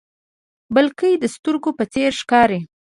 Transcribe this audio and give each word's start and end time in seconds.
بلکې 0.75 1.09
د 1.17 1.23
سترګو 1.35 1.69
په 1.77 1.83
څیر 1.93 2.11
ښکاري. 2.21 2.59